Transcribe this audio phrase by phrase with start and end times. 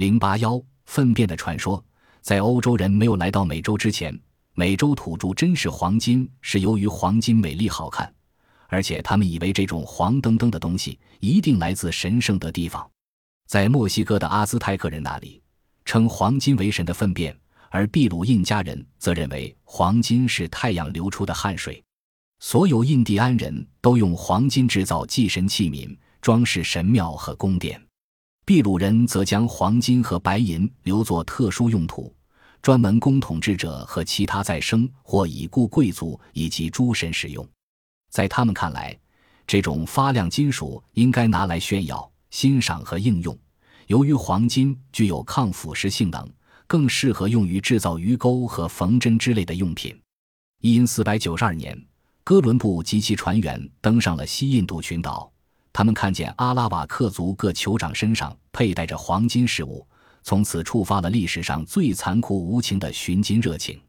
[0.00, 1.84] 零八幺粪便的传说，
[2.22, 4.18] 在欧洲人没有来到美洲之前，
[4.54, 8.10] 美洲土著珍视黄金是由于黄金美丽好看，
[8.68, 12.90] 而且他们以为这种黄澄澄的东西一定来自神圣的地方。
[13.46, 15.42] 在墨西哥的阿兹泰克人那里，
[15.84, 17.38] 称黄金为神的粪便，
[17.68, 21.84] 而秘鲁印加人则认为黄金是太阳流出的汗水。
[22.38, 27.78] 所有印第安人都用黄金制造祭神器皿，装饰神庙和宫殿。
[28.46, 32.12] 秘鲁人则将黄金和白银留作特殊用途，
[32.60, 37.48] 专门供统治者和其他在生或已故贵族以及诸神使用。
[38.10, 38.98] 在他们看来，
[39.46, 43.38] 这种发亮金属应该拿来炫耀、欣赏和应用。
[43.86, 46.28] 由于黄金具有抗腐蚀性能，
[46.66, 49.96] 更适合用于制造鱼钩和缝针之类的用品。
[50.60, 51.80] 因四百九十二年。
[52.22, 55.32] 哥伦布及其船员登上了西印度群岛，
[55.72, 59.86] 他们看见阿拉瓦克族各酋长身上佩戴着黄金饰物，
[60.22, 63.80] 从此触发了历史上最残酷无情的寻金热情。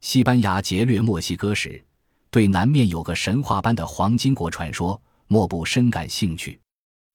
[0.00, 1.84] 西班牙劫掠墨西哥时，
[2.30, 6.60] 对南面有个神话般的黄金国传说，莫不深感兴趣。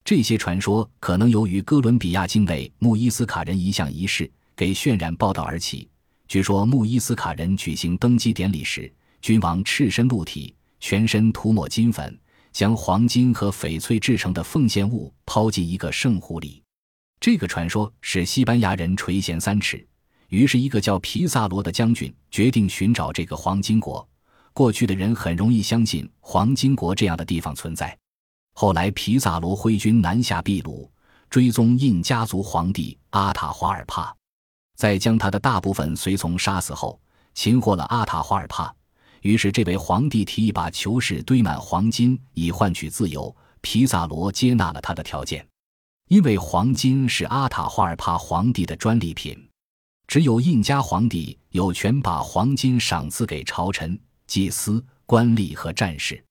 [0.03, 5.87] 这些传说可能由于哥伦比亚境内穆伊斯卡人一项仪式给渲染报道而起。
[6.27, 10.55] 据说穆伊斯卡人举行登基典礼时，君王赤身露体。
[10.83, 12.19] 全身涂抹金粉，
[12.51, 16.61] 将黄金和翡翠制成的奉献物抛进一个圣湖里。
[17.19, 19.87] 这个传说使西班牙人垂涎三尺。
[20.29, 24.07] 于是，一个叫皮萨罗的将军决定寻找这个黄金国。
[24.53, 27.97] 过去的人很容易相信黄金国这样的地方存在。
[28.53, 30.91] 后来，皮萨罗挥军南下秘鲁，
[31.29, 34.13] 追踪印加族皇帝阿塔华尔帕，
[34.75, 36.99] 在将他的大部分随从杀死后，
[37.33, 38.73] 擒获了阿塔华尔帕。
[39.21, 43.33] 于是，这位皇帝提议把囚室堆满黄金，以换取自由。
[43.61, 45.47] 皮萨罗接纳了他的条件，
[46.07, 49.37] 因为黄金是阿塔华尔帕皇帝的专利品，
[50.07, 56.23] 只有印加皇帝有权把黄金赏赐给朝臣、祭司、官吏和战士。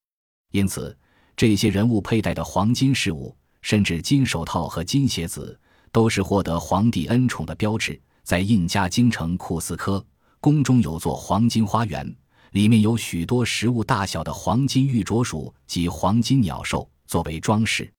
[0.50, 0.98] 因此，
[1.36, 3.32] 这些人物佩戴的黄金饰物，
[3.62, 5.56] 甚至金手套和金鞋子，
[5.92, 8.00] 都是获得皇帝恩宠的标志。
[8.24, 10.04] 在印加京城库斯科，
[10.40, 12.12] 宫中有座黄金花园。
[12.50, 17.90] 里面有许多食物大小的黄金玉镯鼠及黄金鸟兽作为装饰。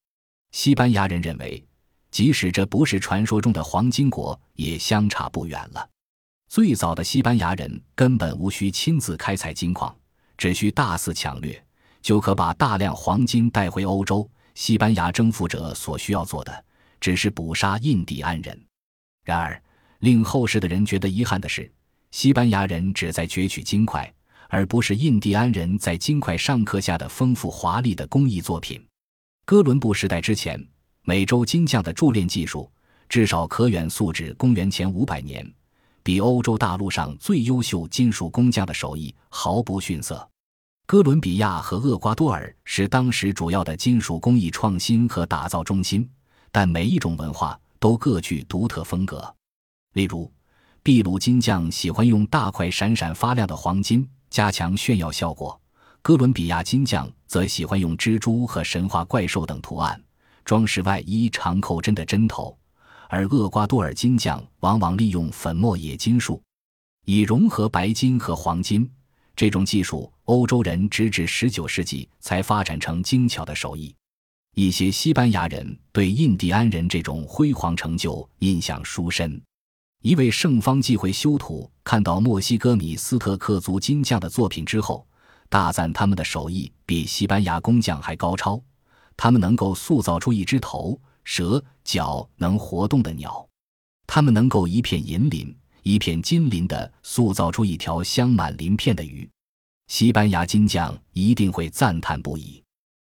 [0.51, 1.63] 西班牙人认为，
[2.09, 5.90] 即使这不是传说中的黄金国，也相差不远了。
[6.50, 9.95] 最早的西班牙人根本无需亲自开采金矿，
[10.38, 11.63] 只需大肆抢掠，
[12.01, 14.29] 就可把大量黄金带回欧洲。
[14.53, 16.66] 西班牙征服者所需要做的，
[17.00, 18.66] 只是捕杀印第安人。
[19.23, 19.63] 然而，
[20.00, 21.72] 令后世的人觉得遗憾的是，
[22.11, 24.13] 西班牙人只在攫取金块。
[24.53, 28.85] 而不是印第安人在金块上刻下的丰富华丽的工艺作品。
[29.45, 30.62] 哥伦布时代之前，
[31.03, 32.69] 美洲金匠的铸炼技术
[33.07, 35.50] 至少可远溯至公元前五百年，
[36.03, 40.29] 比欧洲大陆上最优秀金属工匠的手艺毫不逊色。
[40.85, 46.07] 哥伦比亚和厄瓜多尔是当时主要的金属工艺创新和打造中心，
[46.51, 49.34] 但每一种文化都各具独特风格。
[49.94, 50.29] 例如，
[50.84, 54.06] 秘鲁金匠喜欢用大块闪闪发亮的黄金。
[54.31, 55.59] 加强炫耀效果，
[56.01, 60.01] 哥伦比亚金匠则喜欢用蜘蛛和神话怪兽等图案
[60.45, 62.57] 装饰外衣长扣针的针头，
[63.09, 66.41] 而厄瓜多尔金匠往往利用粉末冶金术，
[67.05, 68.89] 以融合白金和黄金。
[69.35, 73.93] 这种技术，欧洲人直至十九世纪才发展成精巧的手艺。
[74.55, 79.41] 一些西班牙人对印第安人这种辉煌成就印象殊深。
[80.01, 85.06] 一位圣方济会修徒看到墨西哥米斯特克族金匠的作品之后，
[85.47, 88.59] 大赞他们的手艺比西班牙工匠还高超。
[89.16, 93.29] 他们能够塑造出一只头、蛇、脚能活动的鸟；
[94.07, 99.29] 他们能够一片银鳞、一片金鳞的塑造出一条镶满鳞片的鱼。
[99.85, 102.63] 西班牙金匠一定会赞叹不已。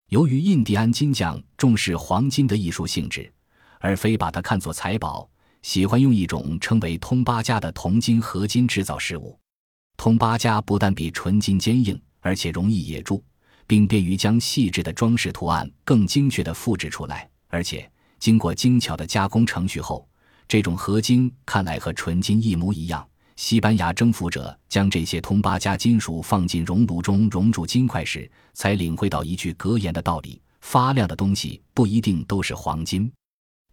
[0.10, 3.32] 由于印第安金匠重视黄金的艺术性质，
[3.80, 5.30] 而非把它看作财宝。
[5.62, 9.38] 喜欢用一种称为通巴加的铜金合金制造事物。
[9.98, 13.24] 通巴加不但比纯金坚硬，而且容易冶铸，
[13.68, 17.30] 并便于将细致的装饰图案更精确地复制出来。
[17.50, 17.90] 而且
[18.20, 20.08] 经过精巧的加工程序后，
[20.48, 23.06] 这种合金看来和纯金一模一样。
[23.36, 33.12] 西班牙征服者将这些通巴加金属放进熔炉中熔铸金块时，才领会到一句格言的道理：发亮的东西不一定都是黄金。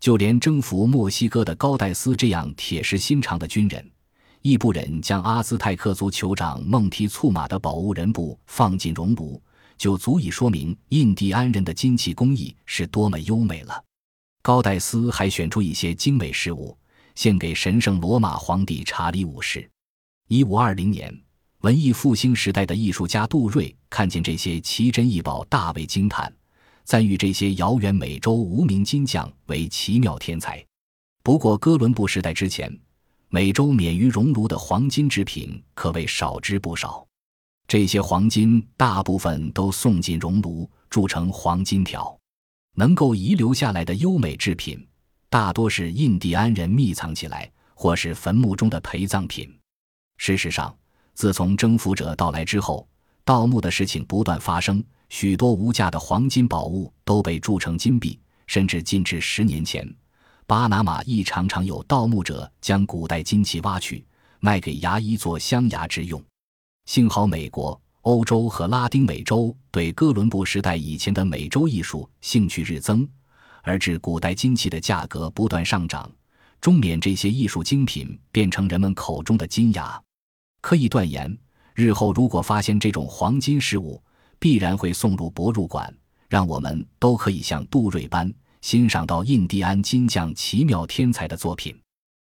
[0.00, 3.90] 就连征服墨西哥的高戴斯这样铁石心肠的军人，
[4.43, 9.43] 亦不忍将阿兹泰克族酋长孟提促马的宝物人部放进熔炉，
[9.76, 13.82] 就足以说明印第安人的金器工艺是多么优美了。
[14.43, 16.76] 高戴斯还选出一些精美饰物，
[17.16, 19.69] 献给神圣罗马皇帝查理五世。
[20.28, 21.12] 一五二零年，
[21.62, 26.32] 文艺复兴时代的艺术家杜瑞看见这些奇珍异宝，大为惊叹，
[26.87, 30.65] 赞誉这些遥远美洲无名金匠为奇妙天才。
[31.25, 32.73] 不过，哥伦布时代之前，
[33.29, 37.05] 美洲免于熔炉的黄金制品可谓少之不少。
[37.67, 42.17] 这些黄金大部分都送进熔炉，铸成黄金条。
[42.77, 44.87] 能够遗留下来的优美制品，
[45.29, 49.53] 大多是印第安人秘藏起来，或是坟墓中的陪葬品。
[50.19, 50.73] 事实上，
[51.15, 52.88] 自从征服者到来之后，
[53.25, 58.19] 盗墓的事情不断发生，许多无价的黄金宝物都被铸成金币。
[58.47, 59.85] 甚至近至十年前，
[60.47, 64.06] 巴拿马亦常常有盗墓者将古代金器挖去，
[64.38, 66.23] 卖给牙医做镶牙之用。
[66.85, 67.81] 幸好美国。
[68.03, 73.05] 欧洲和拉丁美洲对哥伦布时代以前的美洲艺术兴趣日增，
[73.62, 76.09] 而致古代金器的价格不断上涨，
[76.61, 80.00] 终免这些艺术精品变成人们口中的金牙。
[80.61, 81.37] 可以断言，
[81.75, 84.00] 日后如果发现这种黄金饰物，
[84.38, 85.93] 必然会送入博物馆，
[86.29, 91.77] 让我们都可以像杜瑞般欣赏到印第安金匠奇妙天才的作品。